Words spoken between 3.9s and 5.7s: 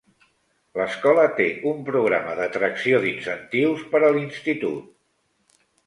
per a l'institut.